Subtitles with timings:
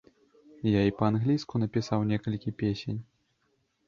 [0.67, 2.99] Я і па-англійску напісаў некалькі песень.